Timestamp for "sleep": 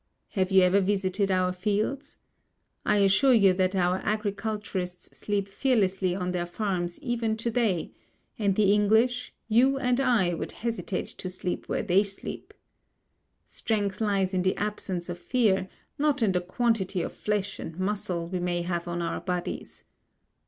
5.15-5.47, 11.29-11.69, 12.03-12.55